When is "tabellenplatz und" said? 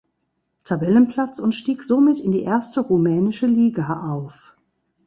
0.63-1.53